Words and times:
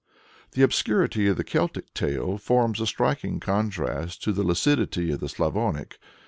The 0.53 0.63
obscurity 0.63 1.27
of 1.27 1.37
the 1.37 1.43
Celtic 1.43 1.93
tale 1.93 2.39
forms 2.39 2.81
a 2.81 2.87
striking 2.87 3.39
contrast 3.39 4.23
to 4.23 4.31
the 4.33 4.41
lucidity 4.41 5.11
of 5.11 5.19
the 5.19 5.29
Slavonic. 5.29 5.99